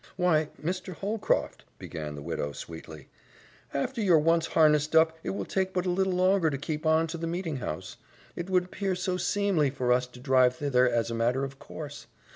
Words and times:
"Why, 0.15 0.49
Mr. 0.59 0.93
Holcroft," 0.95 1.63
began 1.77 2.15
the 2.15 2.23
widow 2.23 2.53
sweetly, 2.53 3.09
"after 3.71 4.01
you've 4.01 4.23
once 4.23 4.47
harnessed 4.47 4.95
up 4.95 5.15
it 5.21 5.29
will 5.29 5.45
take 5.45 5.73
but 5.73 5.85
a 5.85 5.91
little 5.91 6.13
longer 6.13 6.49
to 6.49 6.57
keep 6.57 6.87
on 6.87 7.05
to 7.05 7.19
the 7.19 7.27
meeting 7.27 7.57
house. 7.57 7.97
It 8.35 8.49
would 8.49 8.65
appear 8.65 8.95
so 8.95 9.17
seemly 9.17 9.69
for 9.69 9.91
us 9.93 10.07
to 10.07 10.19
drive 10.19 10.55
thither, 10.55 10.89
as 10.89 11.11
a 11.11 11.13
matter 11.13 11.43
of 11.43 11.59
course. 11.59 12.07